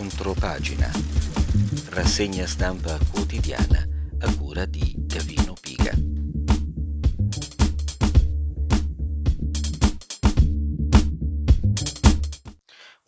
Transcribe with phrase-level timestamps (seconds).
[0.00, 0.90] Controppagina.
[1.90, 3.86] Rassegna stampa quotidiana
[4.20, 5.39] a cura di Gavino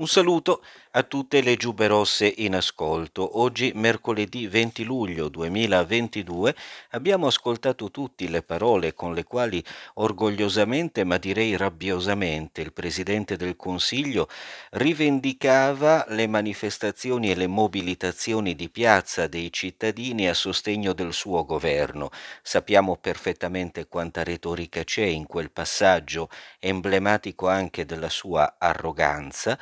[0.03, 0.65] Un saluto
[0.95, 3.39] a tutte le giube rosse in ascolto.
[3.39, 6.55] Oggi, mercoledì 20 luglio 2022,
[6.91, 13.57] abbiamo ascoltato tutti le parole con le quali orgogliosamente, ma direi rabbiosamente, il Presidente del
[13.57, 14.29] Consiglio
[14.73, 22.11] rivendicava le manifestazioni e le mobilitazioni di piazza dei cittadini a sostegno del suo governo.
[22.43, 29.59] Sappiamo perfettamente quanta retorica c'è in quel passaggio, emblematico anche della sua arroganza,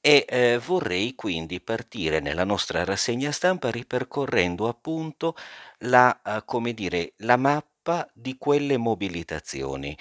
[0.00, 5.34] e eh, vorrei quindi partire nella nostra rassegna stampa ripercorrendo appunto
[5.80, 9.96] la, uh, come dire, la mappa di quelle mobilitazioni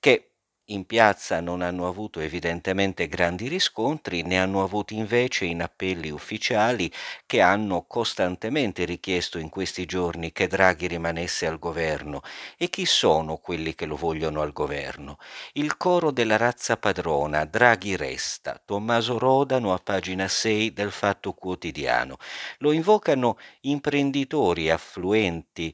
[0.00, 0.35] che
[0.70, 6.92] in piazza non hanno avuto evidentemente grandi riscontri, ne hanno avuti invece in appelli ufficiali
[7.24, 12.22] che hanno costantemente richiesto in questi giorni che Draghi rimanesse al governo.
[12.56, 15.18] E chi sono quelli che lo vogliono al governo?
[15.52, 22.16] Il coro della razza padrona, Draghi resta, Tommaso Rodano a pagina 6 del Fatto Quotidiano.
[22.58, 25.72] Lo invocano imprenditori affluenti,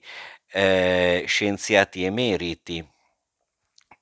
[0.52, 2.86] eh, scienziati emeriti,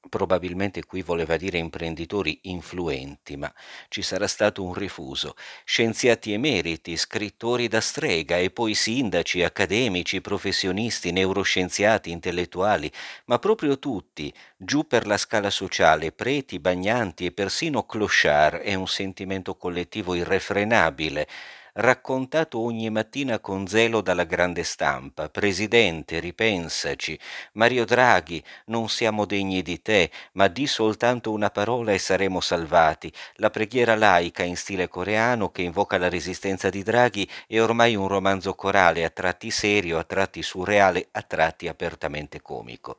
[0.08, 3.52] probabilmente qui voleva dire imprenditori influenti, ma
[3.88, 5.34] ci sarà stato un rifuso,
[5.64, 12.90] scienziati emeriti, scrittori da strega e poi sindaci, accademici, professionisti, neuroscienziati, intellettuali,
[13.26, 18.88] ma proprio tutti, giù per la scala sociale, preti, bagnanti e persino clochard, è un
[18.88, 21.28] sentimento collettivo irrefrenabile
[21.74, 25.28] raccontato ogni mattina con zelo dalla grande stampa.
[25.28, 27.18] Presidente, ripensaci.
[27.52, 33.12] Mario Draghi, non siamo degni di te, ma di soltanto una parola e saremo salvati.
[33.36, 38.08] La preghiera laica in stile coreano che invoca la resistenza di Draghi è ormai un
[38.08, 42.97] romanzo corale, a tratti serio, a tratti surreale, a tratti apertamente comico.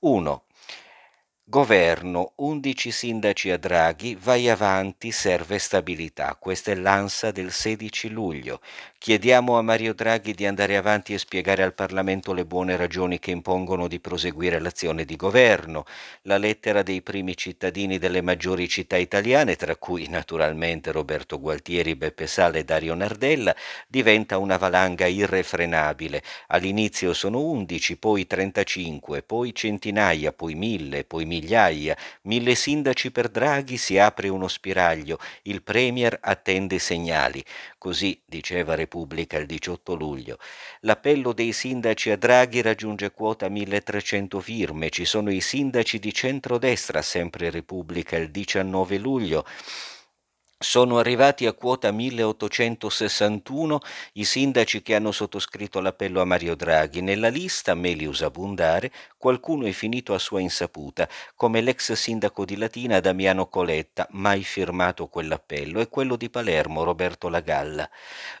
[0.00, 0.44] 1.
[1.50, 6.36] Governo, 11 sindaci a Draghi, vai avanti, serve stabilità.
[6.38, 8.60] Questa è l'ANSA del 16 luglio.
[8.96, 13.32] Chiediamo a Mario Draghi di andare avanti e spiegare al Parlamento le buone ragioni che
[13.32, 15.86] impongono di proseguire l'azione di governo.
[16.22, 22.28] La lettera dei primi cittadini delle maggiori città italiane, tra cui naturalmente Roberto Gualtieri, Beppe
[22.28, 23.56] Sale e Dario Nardella,
[23.88, 26.22] diventa una valanga irrefrenabile.
[26.48, 31.96] All'inizio sono 11, poi 35, poi centinaia, poi mille, poi migliaia.
[32.22, 35.18] Mille sindaci per Draghi si apre uno spiraglio.
[35.42, 37.42] Il Premier attende segnali.
[37.78, 40.38] Così diceva Repubblica il 18 luglio.
[40.80, 44.90] L'appello dei sindaci a Draghi raggiunge quota 1300 firme.
[44.90, 49.46] Ci sono i sindaci di centrodestra, sempre Repubblica il 19 luglio.
[50.62, 53.78] Sono arrivati a quota 1861
[54.12, 57.00] i sindaci che hanno sottoscritto l'appello a Mario Draghi.
[57.00, 63.00] Nella lista, Melius Abundare, qualcuno è finito a sua insaputa, come l'ex sindaco di Latina
[63.00, 67.88] Damiano Coletta, mai firmato quell'appello, e quello di Palermo, Roberto Lagalla.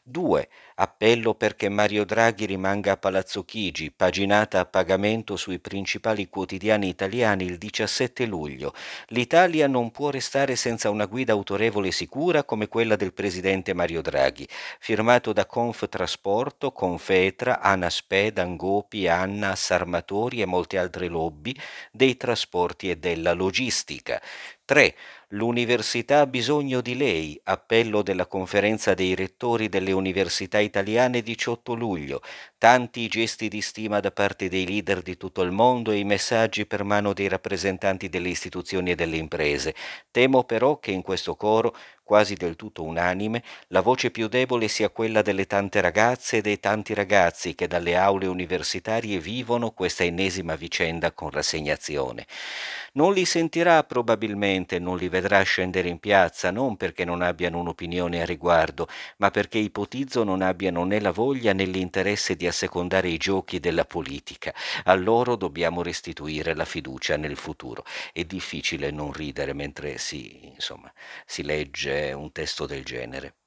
[0.02, 6.88] Due, appello perché Mario Draghi rimanga a Palazzo Chigi, paginata a pagamento sui principali quotidiani
[6.88, 8.72] italiani il 17 luglio.
[9.08, 14.00] L'Italia non può restare senza una guida autorevole e sicura come quella del presidente Mario
[14.00, 14.48] Draghi,
[14.78, 21.54] firmato da Conftrasporto, Confetra, Anasped, Angopi, Anna, Sarmatori e molte altre lobby
[21.92, 24.18] dei trasporti e della logistica.
[24.70, 24.94] 3.
[25.30, 27.40] L'università ha bisogno di lei.
[27.42, 32.22] Appello della conferenza dei rettori delle università italiane 18 luglio.
[32.56, 36.66] Tanti gesti di stima da parte dei leader di tutto il mondo e i messaggi
[36.66, 39.74] per mano dei rappresentanti delle istituzioni e delle imprese.
[40.12, 41.74] Temo però che in questo coro
[42.10, 46.58] quasi del tutto unanime, la voce più debole sia quella delle tante ragazze e dei
[46.58, 52.26] tanti ragazzi che dalle aule universitarie vivono questa ennesima vicenda con rassegnazione.
[52.94, 58.20] Non li sentirà probabilmente, non li vedrà scendere in piazza, non perché non abbiano un'opinione
[58.20, 63.18] a riguardo, ma perché ipotizzo non abbiano né la voglia né l'interesse di assecondare i
[63.18, 64.52] giochi della politica.
[64.82, 67.84] A loro dobbiamo restituire la fiducia nel futuro.
[68.12, 70.92] È difficile non ridere mentre si, insomma,
[71.24, 73.39] si legge un testo del genere.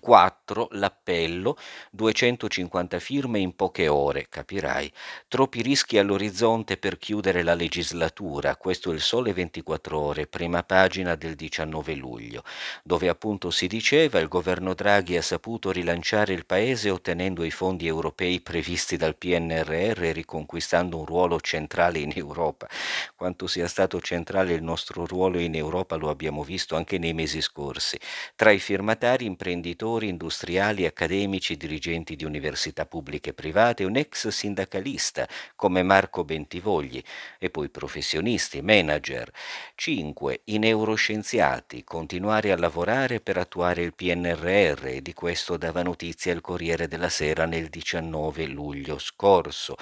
[0.00, 0.68] 4.
[0.72, 1.56] L'appello,
[1.90, 4.90] 250 firme in poche ore, capirai.
[5.28, 11.14] Troppi rischi all'orizzonte per chiudere la legislatura, questo è il Sole 24 ore, prima pagina
[11.14, 12.42] del 19 luglio,
[12.82, 17.86] dove appunto si diceva il governo Draghi ha saputo rilanciare il paese ottenendo i fondi
[17.86, 22.66] europei previsti dal PNRR e riconquistando un ruolo centrale in Europa.
[23.14, 27.40] Quanto sia stato centrale il nostro ruolo in Europa lo abbiamo visto anche nei mesi
[27.42, 27.98] scorsi.
[28.34, 34.28] Tra i firmatari imprenditori imprenditori, industriali, accademici, dirigenti di università pubbliche e private, un ex
[34.28, 37.02] sindacalista come Marco Bentivogli
[37.38, 39.30] e poi professionisti, manager.
[39.74, 40.42] 5.
[40.44, 46.40] I neuroscienziati, continuare a lavorare per attuare il PNRR e di questo dava notizia il
[46.40, 49.74] Corriere della Sera nel 19 luglio scorso.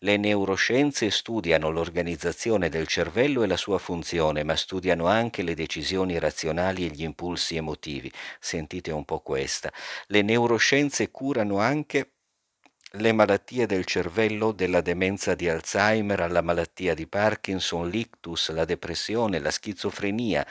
[0.00, 6.18] Le neuroscienze studiano l'organizzazione del cervello e la sua funzione, ma studiano anche le decisioni
[6.18, 8.12] razionali e gli impulsi emotivi.
[8.38, 9.72] Sentite un po' questa.
[10.08, 12.12] Le neuroscienze curano anche
[12.92, 19.38] le malattie del cervello, della demenza di Alzheimer alla malattia di Parkinson, l'ictus, la depressione,
[19.38, 20.46] la schizofrenia.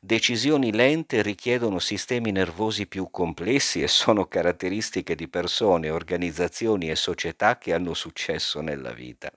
[0.00, 7.58] Decisioni lente richiedono sistemi nervosi più complessi e sono caratteristiche di persone, organizzazioni e società
[7.58, 9.30] che hanno successo nella vita.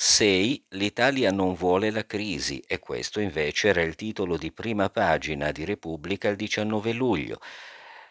[0.00, 0.66] 6.
[0.68, 5.64] L'Italia non vuole la crisi e questo invece era il titolo di prima pagina di
[5.64, 7.40] Repubblica il 19 luglio.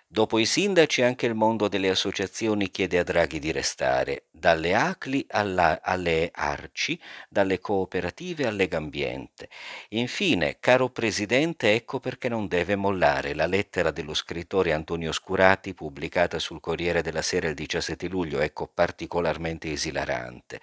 [0.05, 5.27] Dopo i sindaci anche il mondo delle associazioni chiede a Draghi di restare, dalle ACLI
[5.29, 6.99] alla, alle ARCI,
[7.29, 9.47] dalle cooperative alle Gambiente.
[9.89, 16.37] Infine, caro Presidente, ecco perché non deve mollare la lettera dello scrittore Antonio Scurati pubblicata
[16.37, 20.59] sul Corriere della Sera il 17 luglio, ecco particolarmente esilarante.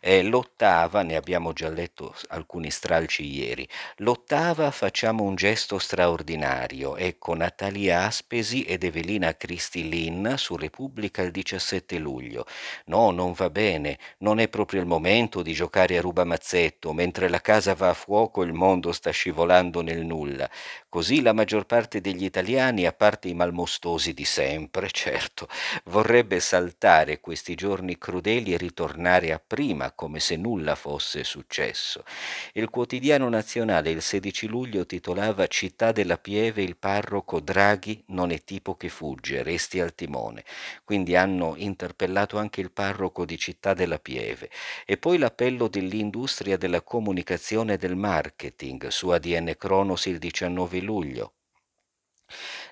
[0.00, 3.66] Eh, l'ottava, ne abbiamo già letto alcuni stralci ieri,
[3.98, 11.98] l'ottava facciamo un gesto straordinario, ecco Natalia Aspesi ed Evelina Cristilin su Repubblica il 17
[11.98, 12.46] luglio.
[12.86, 17.40] No, non va bene, non è proprio il momento di giocare a rubamazzetto, mentre la
[17.40, 20.48] casa va a fuoco il mondo sta scivolando nel nulla.
[20.88, 25.48] Così la maggior parte degli italiani, a parte i malmostosi di sempre, certo,
[25.84, 32.04] vorrebbe saltare questi giorni crudeli e ritornare a prima come se nulla fosse successo.
[32.52, 38.42] Il quotidiano nazionale il 16 luglio titolava Città della Pieve, il parroco Draghi non è
[38.44, 40.44] tipo che fugge, resti al timone.
[40.84, 44.50] Quindi hanno interpellato anche il parroco di Città della Pieve.
[44.84, 51.32] E poi l'appello dell'industria della comunicazione e del marketing su ADN Cronos il 19 luglio.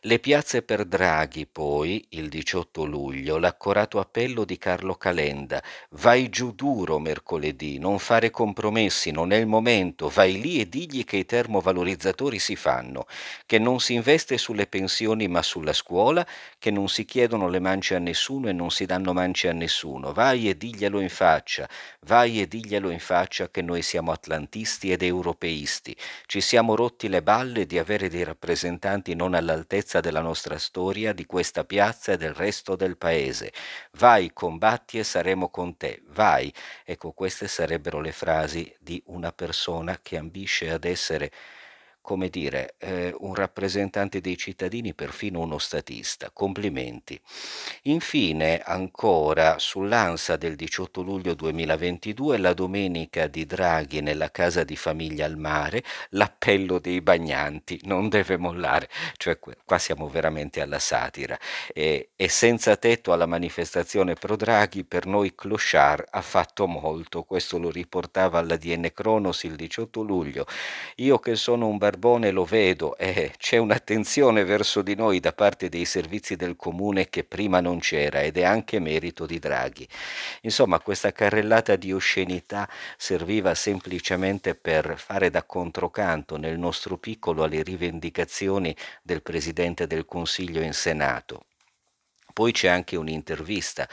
[0.06, 5.60] Le piazze per Draghi, poi, il 18 luglio, l'accorato appello di Carlo Calenda.
[5.90, 11.04] Vai giù duro mercoledì, non fare compromessi, non è il momento, vai lì e digli
[11.04, 13.06] che i termovalorizzatori si fanno,
[13.46, 16.24] che non si investe sulle pensioni ma sulla scuola,
[16.56, 20.12] che non si chiedono le mance a nessuno e non si danno mance a nessuno.
[20.12, 21.68] Vai e diglielo in faccia,
[22.02, 25.96] vai e diglielo in faccia che noi siamo atlantisti ed europeisti.
[26.26, 31.12] Ci siamo rotti le balle di avere dei rappresentanti non all'altezza bellezza della nostra storia,
[31.12, 33.52] di questa piazza e del resto del paese.
[33.92, 36.02] Vai, combatti e saremo con te.
[36.08, 36.52] Vai.
[36.84, 41.30] Ecco, queste sarebbero le frasi di una persona che ambisce ad essere
[42.06, 46.30] come dire, eh, un rappresentante dei cittadini, perfino uno statista.
[46.32, 47.20] Complimenti.
[47.82, 55.24] Infine, ancora sull'ANSA del 18 luglio 2022, la domenica di Draghi nella casa di famiglia
[55.24, 61.36] al mare, l'appello dei bagnanti non deve mollare, cioè qua siamo veramente alla satira.
[61.74, 67.58] E, e senza tetto alla manifestazione pro Draghi, per noi Clochard ha fatto molto, questo
[67.58, 70.46] lo riportava all'ADN Cronos il 18 luglio.
[70.98, 75.32] Io che sono un bar Carbone lo vedo eh, c'è un'attenzione verso di noi da
[75.32, 79.88] parte dei servizi del comune che prima non c'era ed è anche merito di Draghi.
[80.42, 87.62] Insomma, questa carrellata di oscenità serviva semplicemente per fare da controcanto nel nostro piccolo alle
[87.62, 91.46] rivendicazioni del Presidente del Consiglio in Senato.
[92.36, 93.88] Poi c'è anche un'intervista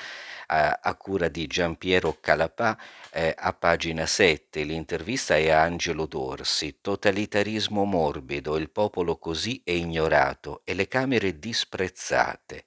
[0.48, 2.78] a, cura di Giampiero Calapà
[3.10, 4.64] eh, a pagina 7.
[4.64, 6.80] L'intervista è a Angelo Dorsi.
[6.82, 12.66] Totalitarismo morbido, il popolo così è ignorato e le Camere disprezzate.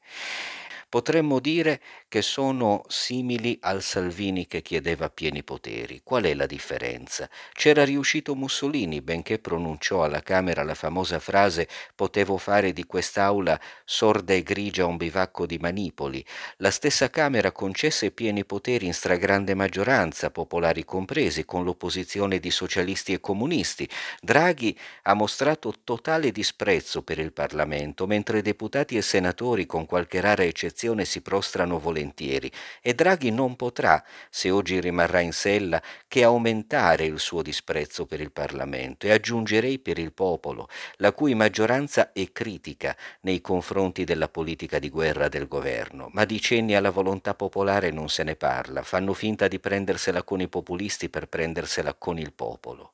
[0.88, 6.00] Potremmo dire che sono simili al Salvini che chiedeva pieni poteri.
[6.05, 7.28] Qual è la differenza?
[7.52, 11.66] C'era riuscito Mussolini, benché pronunciò alla Camera la famosa frase
[11.97, 16.25] potevo fare di quest'aula sorda e grigia un bivacco di manipoli.
[16.59, 23.12] La stessa Camera concesse pieni poteri in stragrande maggioranza, popolari compresi, con l'opposizione di socialisti
[23.12, 23.88] e comunisti.
[24.21, 30.45] Draghi ha mostrato totale disprezzo per il Parlamento, mentre deputati e senatori, con qualche rara
[30.45, 32.52] eccezione, si prostrano volentieri
[32.83, 38.21] e Draghi non potrà, se oggi rimarrà in sella, che aumentare il suo disprezzo per
[38.21, 44.28] il Parlamento e aggiungerei per il popolo, la cui maggioranza è critica nei confronti della
[44.28, 48.83] politica di guerra del governo, ma di cenni alla volontà popolare non se ne parla,
[48.83, 52.92] fanno finta di prendersela con i populisti per prendersela con il popolo.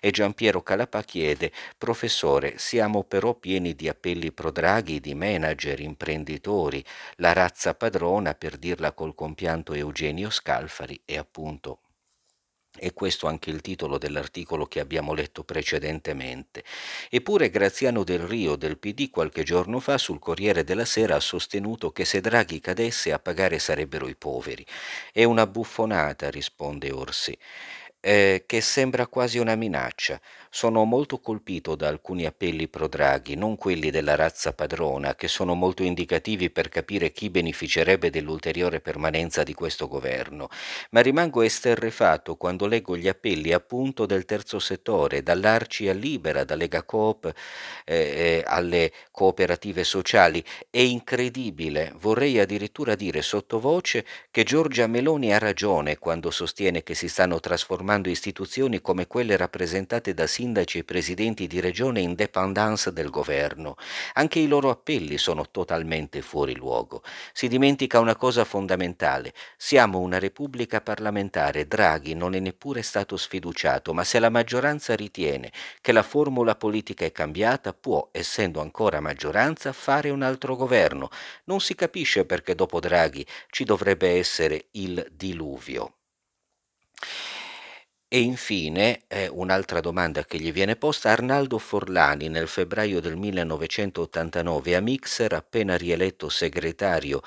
[0.00, 6.84] E Giampiero Calapà chiede Professore, siamo però pieni di appelli pro Draghi di manager, imprenditori,
[7.16, 11.80] la razza padrona, per dirla col compianto Eugenio Scalfari, è appunto
[12.78, 16.64] e questo anche il titolo dell'articolo che abbiamo letto precedentemente.
[17.10, 21.90] Eppure Graziano Del Rio del PD qualche giorno fa sul Corriere della Sera ha sostenuto
[21.90, 24.64] che se Draghi cadesse a pagare sarebbero i poveri.
[25.12, 27.36] È una buffonata, risponde Orsi
[28.00, 30.20] eh, che sembra quasi una minaccia.
[30.52, 35.54] Sono molto colpito da alcuni appelli pro Draghi, non quelli della razza padrona, che sono
[35.54, 40.48] molto indicativi per capire chi beneficerebbe dell'ulteriore permanenza di questo governo,
[40.90, 46.56] ma rimango esterrefatto quando leggo gli appelli appunto del terzo settore, dall'Arci a Libera, da
[46.56, 47.32] Lega Coop
[47.84, 50.42] eh, eh, alle cooperative sociali.
[50.68, 57.08] È incredibile, vorrei addirittura dire sottovoce che Giorgia Meloni ha ragione quando sostiene che si
[57.08, 62.92] stanno trasformando trasformando istituzioni come quelle rappresentate da sindaci e presidenti di regione in dépendance
[62.92, 63.76] del governo.
[64.14, 67.02] Anche i loro appelli sono totalmente fuori luogo.
[67.32, 69.32] Si dimentica una cosa fondamentale.
[69.56, 71.66] Siamo una repubblica parlamentare.
[71.66, 77.04] Draghi non è neppure stato sfiduciato, ma se la maggioranza ritiene che la formula politica
[77.04, 81.08] è cambiata, può, essendo ancora maggioranza, fare un altro governo.
[81.44, 85.94] Non si capisce perché dopo Draghi ci dovrebbe essere il diluvio.
[88.12, 94.74] E infine eh, un'altra domanda che gli viene posta, Arnaldo Forlani nel febbraio del 1989
[94.74, 97.22] a Mixer, appena rieletto segretario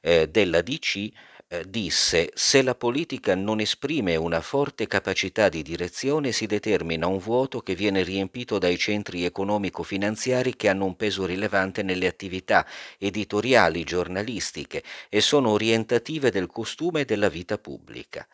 [0.00, 1.10] eh, della DC,
[1.48, 7.18] eh, disse se la politica non esprime una forte capacità di direzione si determina un
[7.18, 12.64] vuoto che viene riempito dai centri economico-finanziari che hanno un peso rilevante nelle attività
[12.98, 18.24] editoriali, giornalistiche e sono orientative del costume e della vita pubblica.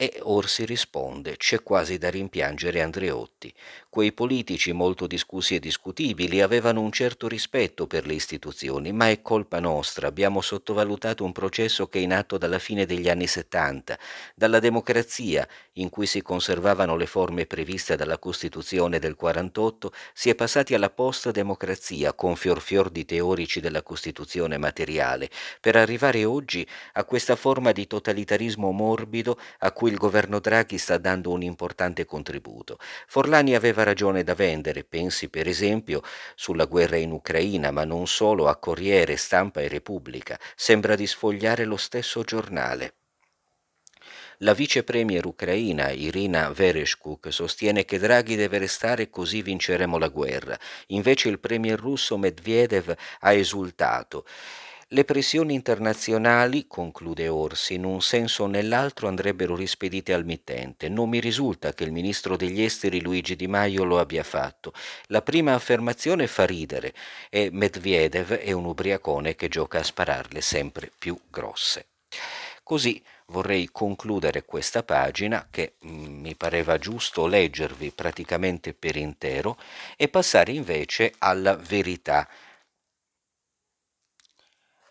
[0.00, 3.52] E Orsi risponde: c'è quasi da rimpiangere Andreotti.
[3.90, 9.22] Quei politici molto discussi e discutibili avevano un certo rispetto per le istituzioni, ma è
[9.22, 13.98] colpa nostra, abbiamo sottovalutato un processo che è in atto dalla fine degli anni 70,
[14.34, 20.34] dalla democrazia, in cui si conservavano le forme previste dalla Costituzione del 48, si è
[20.34, 25.30] passati alla post-democrazia con fior di teorici della Costituzione materiale,
[25.62, 30.98] per arrivare oggi a questa forma di totalitarismo morbido a cui il governo Draghi sta
[30.98, 32.78] dando un importante contributo.
[33.06, 36.02] Forlani aveva ragione da vendere, pensi per esempio
[36.34, 40.38] sulla guerra in Ucraina, ma non solo a Corriere, Stampa e Repubblica.
[40.54, 42.94] Sembra di sfogliare lo stesso giornale.
[44.42, 50.56] La vice premier ucraina Irina Vereshchuk sostiene che Draghi deve restare così vinceremo la guerra.
[50.88, 54.24] Invece il premier russo Medvedev ha esultato.
[54.90, 60.88] Le pressioni internazionali, conclude Orsi, in un senso o nell'altro andrebbero rispedite al mittente.
[60.88, 64.72] Non mi risulta che il ministro degli esteri Luigi Di Maio lo abbia fatto.
[65.08, 66.94] La prima affermazione fa ridere
[67.28, 71.88] e Medvedev è un ubriacone che gioca a spararle sempre più grosse.
[72.62, 79.58] Così vorrei concludere questa pagina che mm, mi pareva giusto leggervi praticamente per intero
[79.98, 82.26] e passare invece alla verità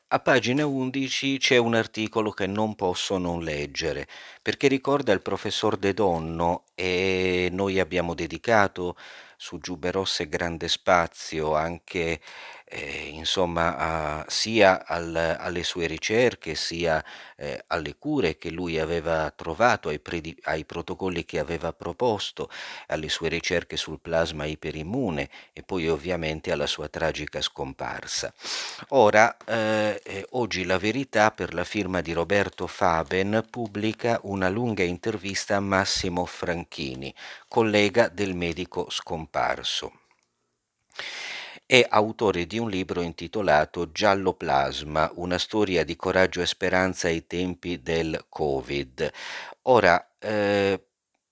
[0.09, 4.07] a pagina 11 c'è un articolo che non posso non leggere,
[4.41, 8.95] perché ricorda il professor De Donno e noi abbiamo dedicato
[9.35, 12.21] su Giube Rosse grande spazio anche
[12.69, 17.03] eh, insomma, a, sia al, alle sue ricerche, sia
[17.37, 22.49] eh, alle cure che lui aveva trovato, ai, predi, ai, protocolli che aveva proposto,
[22.87, 28.33] alle sue ricerche sul plasma iperimmune e poi ovviamente alla sua tragica scomparsa.
[28.89, 34.83] Ora, eh, eh oggi La Verità, per la firma di Roberto Faben, pubblica una lunga
[34.83, 37.13] intervista a Massimo Franchini,
[37.47, 39.91] collega del medico scomparso
[41.67, 47.27] è autore di un libro intitolato Giallo Plasma, una storia di coraggio e speranza ai
[47.27, 49.11] tempi del Covid.
[49.63, 50.81] Ora, eh,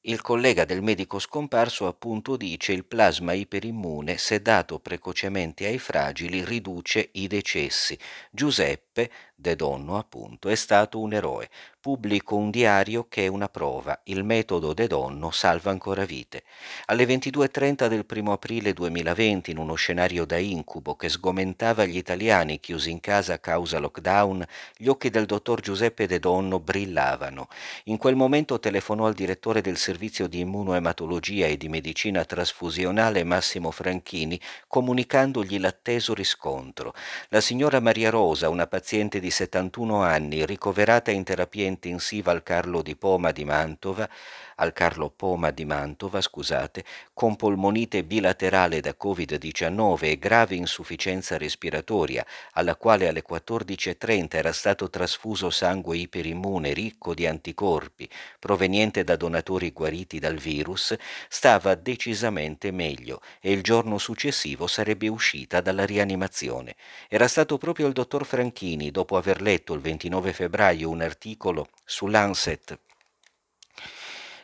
[0.01, 6.44] il collega del medico scomparso appunto dice il plasma iperimmune, se dato precocemente ai fragili,
[6.44, 7.98] riduce i decessi.
[8.30, 11.50] Giuseppe, De Donno appunto, è stato un eroe
[11.86, 14.01] pubblico un diario che è una prova.
[14.06, 16.42] Il metodo De Donno salva ancora vite.
[16.86, 22.60] Alle 22.30 del 1 aprile 2020, in uno scenario da incubo che sgomentava gli italiani
[22.60, 24.44] chiusi in casa a causa lockdown,
[24.75, 27.50] gli occhi del dottor Giuseppe De Donno brillavano.
[27.84, 33.70] In quel momento telefonò al direttore del servizio di immunoematologia e di medicina trasfusionale Massimo
[33.70, 36.96] Franchini, comunicandogli l'atteso riscontro.
[37.30, 42.82] La signora Maria Rosa, una paziente di 71 anni, ricoverata in terapia intensiva al Carlo
[42.82, 44.10] di Poma di Mantova,
[44.56, 46.84] al Carlo Poma di Mantova, scusate,
[47.14, 54.90] con polmonite bilaterale da Covid-19 e grave insufficienza respiratoria, alla quale alle 14.30 era stato
[54.90, 58.10] trasfuso sangue iperimmune ricco di anticorpi,
[58.40, 60.96] proveniente da donatori guariti dal virus,
[61.28, 66.76] stava decisamente meglio e il giorno successivo sarebbe uscita dalla rianimazione.
[67.10, 72.78] Era stato proprio il dottor Franchini, dopo aver letto il 29 febbraio un articolo sull'Anset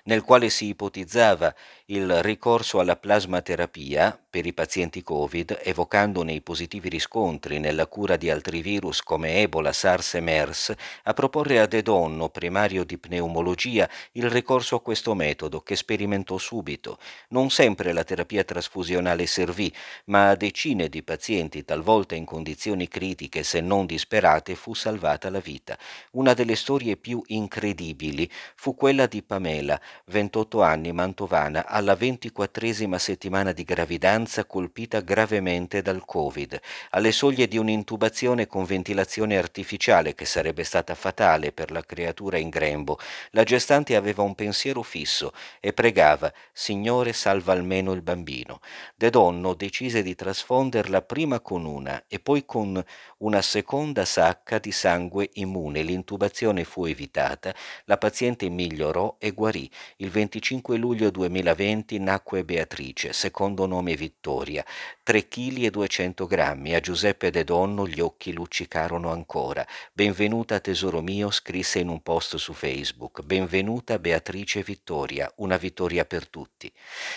[0.03, 1.53] nel quale si ipotizzava
[1.85, 8.29] il ricorso alla plasmaterapia per i pazienti Covid, evocandone i positivi riscontri nella cura di
[8.29, 10.73] altri virus come Ebola, SARS e MERS,
[11.03, 16.37] a proporre a De Donno, primario di pneumologia, il ricorso a questo metodo che sperimentò
[16.37, 16.97] subito.
[17.31, 19.71] Non sempre la terapia trasfusionale servì,
[20.05, 25.39] ma a decine di pazienti, talvolta in condizioni critiche se non disperate, fu salvata la
[25.39, 25.77] vita.
[26.11, 33.51] Una delle storie più incredibili fu quella di Pamela, 28 anni, mantovana, alla ventiquattresima settimana
[33.51, 36.59] di gravidanza colpita gravemente dal Covid,
[36.91, 42.49] alle soglie di un'intubazione con ventilazione artificiale che sarebbe stata fatale per la creatura in
[42.49, 42.99] grembo.
[43.31, 48.59] La gestante aveva un pensiero fisso e pregava Signore salva almeno il bambino.
[48.95, 52.83] De Donno decise di trasfonderla prima con una e poi con
[53.17, 55.81] una seconda sacca di sangue immune.
[55.81, 57.53] L'intubazione fu evitata,
[57.85, 59.69] la paziente migliorò e guarì.
[59.97, 64.65] Il 25 luglio 2020 20 nacque Beatrice, secondo nome Vittoria,
[65.03, 66.75] 3 kg e 200 grammi.
[66.75, 69.65] A Giuseppe De Donno gli occhi luccicarono ancora.
[69.93, 73.21] Benvenuta tesoro mio, scrisse in un post su Facebook.
[73.21, 76.69] Benvenuta Beatrice Vittoria, una vittoria per tutti.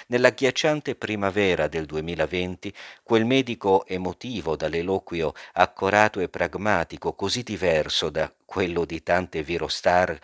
[0.06, 2.72] Nella ghiacciante primavera del 2020,
[3.02, 10.16] quel medico emotivo dall'eloquio accorato e pragmatico, così diverso da quello di tante virostar,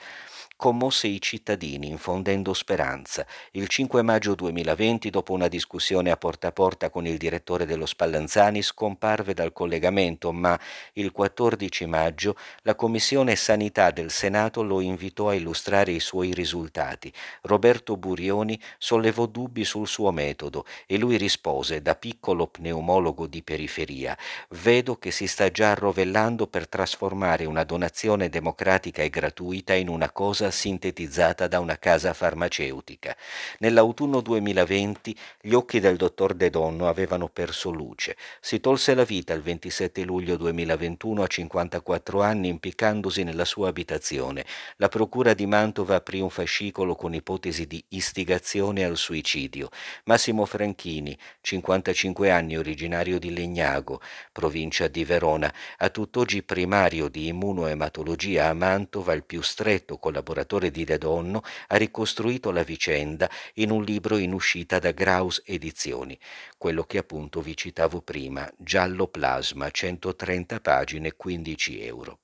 [0.61, 3.27] commosse i cittadini infondendo speranza.
[3.53, 7.87] Il 5 maggio 2020, dopo una discussione a porta a porta con il direttore dello
[7.87, 10.61] Spallanzani, scomparve dal collegamento, ma
[10.93, 17.11] il 14 maggio la Commissione Sanità del Senato lo invitò a illustrare i suoi risultati.
[17.45, 24.15] Roberto Burioni sollevò dubbi sul suo metodo e lui rispose, da piccolo pneumologo di periferia,
[24.51, 30.11] vedo che si sta già arrovellando per trasformare una donazione democratica e gratuita in una
[30.11, 33.17] cosa sintetizzata da una casa farmaceutica.
[33.59, 38.17] Nell'autunno 2020 gli occhi del dottor De Donno avevano perso luce.
[38.41, 44.45] Si tolse la vita il 27 luglio 2021 a 54 anni impiccandosi nella sua abitazione.
[44.77, 49.69] La procura di Mantova aprì un fascicolo con ipotesi di istigazione al suicidio.
[50.05, 54.01] Massimo Franchini, 55 anni, originario di Legnago,
[54.33, 60.71] provincia di Verona, a tutt'oggi primario di immunoematologia a Mantova, il più stretto collaboratore collaboratore
[60.71, 66.19] di De Donno, ha ricostruito la vicenda in un libro in uscita da Graus Edizioni,
[66.57, 72.19] quello che appunto vi citavo prima, Giallo Plasma, 130 pagine, 15 euro.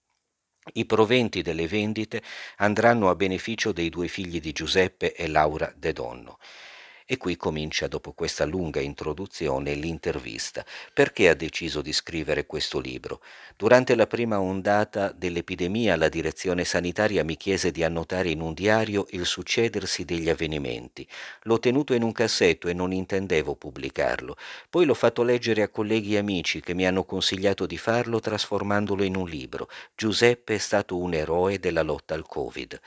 [0.72, 2.22] I proventi delle vendite
[2.56, 6.38] andranno a beneficio dei due figli di Giuseppe e Laura De Donno.
[7.08, 10.64] E qui comincia, dopo questa lunga introduzione, l'intervista.
[10.92, 13.20] Perché ha deciso di scrivere questo libro?
[13.56, 19.06] Durante la prima ondata dell'epidemia la direzione sanitaria mi chiese di annotare in un diario
[19.10, 21.06] il succedersi degli avvenimenti.
[21.42, 24.36] L'ho tenuto in un cassetto e non intendevo pubblicarlo.
[24.68, 29.04] Poi l'ho fatto leggere a colleghi e amici che mi hanno consigliato di farlo trasformandolo
[29.04, 29.68] in un libro.
[29.94, 32.80] Giuseppe è stato un eroe della lotta al Covid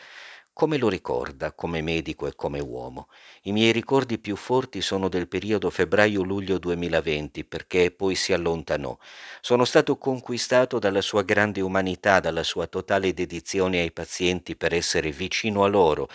[0.60, 3.08] come lo ricorda come medico e come uomo.
[3.43, 8.98] I miei ricordi più forti sono del periodo febbraio-luglio 2020 perché poi si allontanò.
[9.39, 15.12] Sono stato conquistato dalla sua grande umanità, dalla sua totale dedizione ai pazienti per essere
[15.12, 16.10] vicino a loro.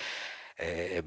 [0.56, 1.02] Eh,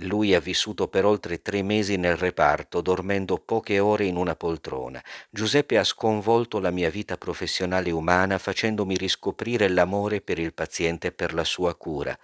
[0.00, 5.02] lui ha vissuto per oltre tre mesi nel reparto, dormendo poche ore in una poltrona.
[5.30, 11.12] Giuseppe ha sconvolto la mia vita professionale umana facendomi riscoprire l'amore per il paziente e
[11.12, 12.14] per la sua cura.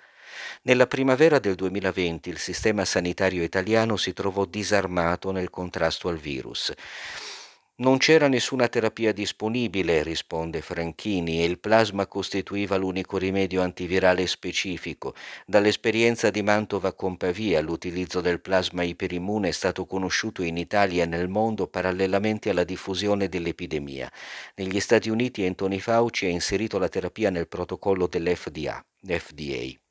[0.62, 6.72] Nella primavera del 2020 il sistema sanitario italiano si trovò disarmato nel contrasto al virus.
[7.80, 15.14] Non c'era nessuna terapia disponibile, risponde Franchini, e il plasma costituiva l'unico rimedio antivirale specifico.
[15.46, 21.06] Dall'esperienza di Mantova con Pavia, l'utilizzo del plasma iperimmune è stato conosciuto in Italia e
[21.06, 24.10] nel mondo parallelamente alla diffusione dell'epidemia.
[24.56, 28.84] Negli Stati Uniti Anthony Fauci ha inserito la terapia nel protocollo dell'FDA.
[29.06, 29.87] FDA.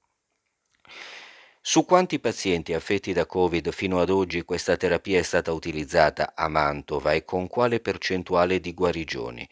[1.70, 6.48] Su quanti pazienti affetti da Covid fino ad oggi questa terapia è stata utilizzata a
[6.48, 9.46] Mantova e con quale percentuale di guarigioni?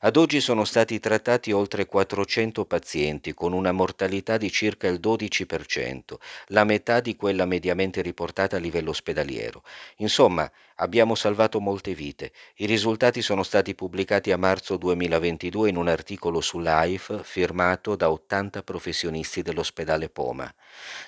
[0.00, 6.14] Ad oggi sono stati trattati oltre 400 pazienti con una mortalità di circa il 12%,
[6.46, 9.62] la metà di quella mediamente riportata a livello ospedaliero.
[9.96, 10.50] Insomma,
[10.80, 12.32] abbiamo salvato molte vite.
[12.56, 18.62] I risultati sono stati pubblicati a marzo 2022 in un articolo sull'AIF firmato da 80
[18.62, 20.52] professionisti dell'ospedale Poma.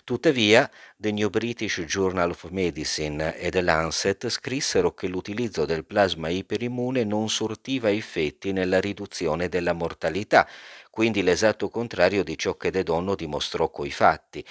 [0.05, 6.29] Tuttavia, The New British Journal of Medicine e The Lancet scrissero che l'utilizzo del plasma
[6.29, 10.49] iperimmune non sortiva effetti nella riduzione della mortalità,
[10.91, 14.45] quindi l'esatto contrario di ciò che De Donno dimostrò coi fatti.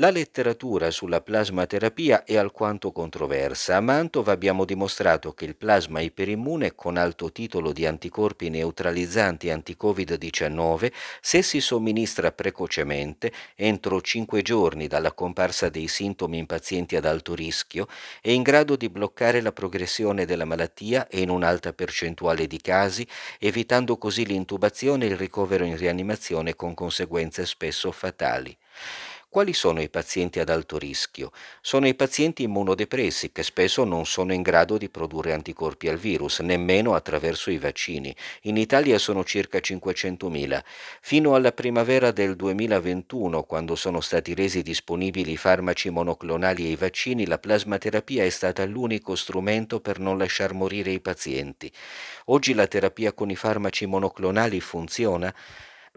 [0.00, 3.74] La letteratura sulla plasmaterapia è alquanto controversa.
[3.74, 10.92] A Mantova abbiamo dimostrato che il plasma iperimmune con alto titolo di anticorpi neutralizzanti anti-Covid-19,
[11.20, 17.34] se si somministra precocemente, entro 5 giorni dalla comparsa dei sintomi in pazienti ad alto
[17.34, 17.88] rischio,
[18.20, 23.04] è in grado di bloccare la progressione della malattia e in un'alta percentuale di casi,
[23.40, 28.56] evitando così l'intubazione e il ricovero in rianimazione con conseguenze spesso fatali.
[29.30, 31.32] Quali sono i pazienti ad alto rischio?
[31.60, 36.38] Sono i pazienti immunodepressi che spesso non sono in grado di produrre anticorpi al virus,
[36.38, 38.16] nemmeno attraverso i vaccini.
[38.44, 40.64] In Italia sono circa 500.000.
[41.02, 46.76] Fino alla primavera del 2021, quando sono stati resi disponibili i farmaci monoclonali e i
[46.76, 51.70] vaccini, la plasmaterapia è stata l'unico strumento per non lasciar morire i pazienti.
[52.26, 55.34] Oggi la terapia con i farmaci monoclonali funziona?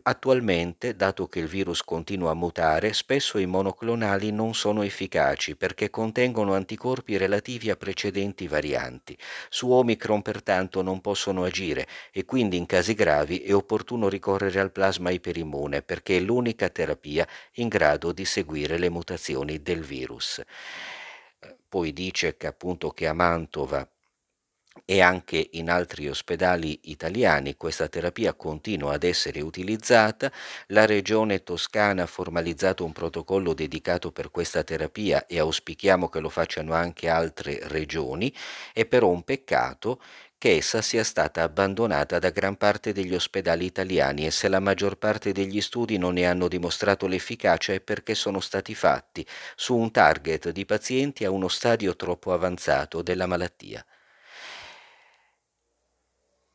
[0.03, 5.91] Attualmente, dato che il virus continua a mutare, spesso i monoclonali non sono efficaci perché
[5.91, 9.15] contengono anticorpi relativi a precedenti varianti.
[9.49, 14.71] Su Omicron pertanto non possono agire e quindi in casi gravi è opportuno ricorrere al
[14.71, 20.41] plasma iperimmune perché è l'unica terapia in grado di seguire le mutazioni del virus.
[21.69, 23.87] Poi dice che appunto che a Mantova
[24.93, 30.29] e anche in altri ospedali italiani questa terapia continua ad essere utilizzata.
[30.67, 36.27] La regione toscana ha formalizzato un protocollo dedicato per questa terapia e auspichiamo che lo
[36.29, 38.33] facciano anche altre regioni.
[38.73, 40.01] È però un peccato
[40.37, 44.97] che essa sia stata abbandonata da gran parte degli ospedali italiani e se la maggior
[44.97, 49.25] parte degli studi non ne hanno dimostrato l'efficacia è perché sono stati fatti
[49.55, 53.85] su un target di pazienti a uno stadio troppo avanzato della malattia.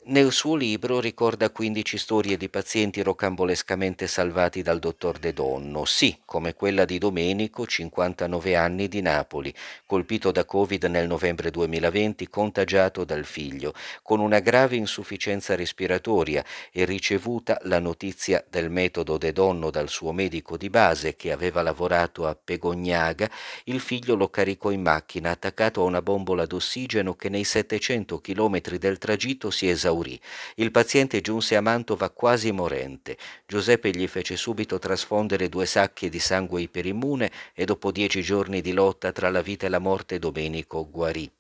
[0.09, 6.17] Nel suo libro ricorda 15 storie di pazienti rocambolescamente salvati dal dottor De Donno, sì,
[6.25, 9.53] come quella di Domenico, 59 anni, di Napoli,
[9.85, 16.85] colpito da Covid nel novembre 2020, contagiato dal figlio, con una grave insufficienza respiratoria e
[16.85, 22.29] ricevuta la notizia del metodo De Donno dal suo medico di base che aveva lavorato
[22.29, 23.29] a Pegognaga,
[23.65, 28.61] il figlio lo caricò in macchina attaccato a una bombola d'ossigeno che nei 700 km
[28.79, 30.21] del tragitto si esaurì esaurì.
[30.57, 33.17] Il paziente giunse a Mantova quasi morente.
[33.47, 38.73] Giuseppe gli fece subito trasfondere due sacche di sangue iperimmune e dopo dieci giorni di
[38.73, 41.31] lotta tra la vita e la morte Domenico guarì.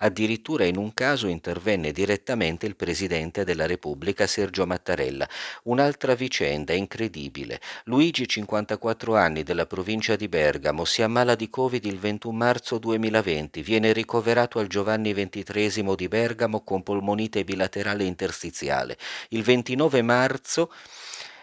[0.00, 5.28] Addirittura in un caso intervenne direttamente il Presidente della Repubblica Sergio Mattarella.
[5.64, 7.60] Un'altra vicenda incredibile.
[7.84, 13.60] Luigi, 54 anni, della provincia di Bergamo, si ammala di Covid il 21 marzo 2020.
[13.62, 18.96] Viene ricoverato al Giovanni XXIII di Bergamo con polmonite bilaterale interstiziale.
[19.30, 20.70] Il 29 marzo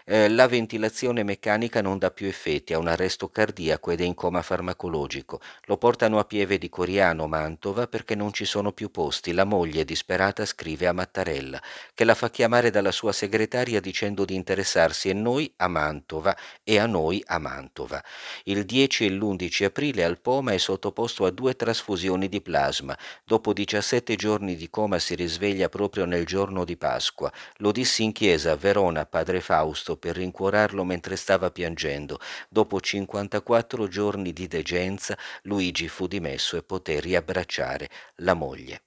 [0.08, 4.14] eh, la ventilazione meccanica non dà più effetti, ha un arresto cardiaco ed è in
[4.14, 5.40] coma farmacologico.
[5.64, 9.32] Lo portano a Pieve di Coriano, Mantova, perché non ci sono più posti.
[9.32, 11.60] La moglie, disperata, scrive a Mattarella,
[11.92, 16.78] che la fa chiamare dalla sua segretaria dicendo di interessarsi a noi a Mantova e
[16.78, 18.00] a noi a Mantova.
[18.44, 22.96] Il 10 e l'11 aprile al Poma è sottoposto a due trasfusioni di plasma.
[23.24, 27.32] Dopo 17 giorni di coma si risveglia proprio nel giorno di Pasqua.
[27.56, 32.18] Lo dissi in chiesa a Verona, padre Fausto, per rincuorarlo mentre stava piangendo.
[32.48, 38.82] Dopo 54 giorni di degenza, Luigi fu dimesso e poté riabbracciare la moglie.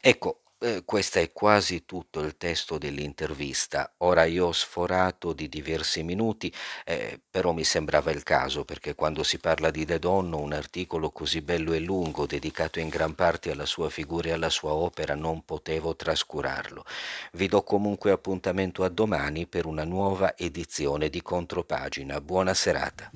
[0.00, 3.92] Ecco, eh, questo è quasi tutto il testo dell'intervista.
[3.98, 6.52] Ora io ho sforato di diversi minuti,
[6.86, 11.10] eh, però mi sembrava il caso perché quando si parla di De Donno un articolo
[11.10, 15.14] così bello e lungo dedicato in gran parte alla sua figura e alla sua opera
[15.14, 16.84] non potevo trascurarlo.
[17.32, 22.22] Vi do comunque appuntamento a domani per una nuova edizione di Contropagina.
[22.22, 23.10] Buona serata.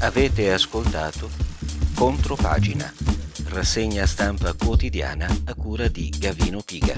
[0.00, 1.28] Avete ascoltato
[1.94, 6.94] Contropagina rassegna stampa quotidiana a cura di Gavino Piga.